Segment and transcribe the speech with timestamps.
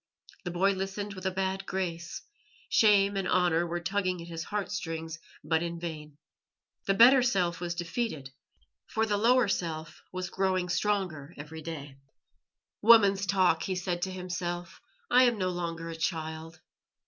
[0.45, 2.23] The boy listened with a bad grace
[2.69, 6.17] shame and honour were tugging at his heart strings, but in vain.
[6.87, 8.31] The better self was defeated,
[8.87, 11.99] for the lower self was growing stronger every day.
[12.81, 14.81] "Woman's talk," he said to himself.
[15.11, 16.61] "I am no longer a child."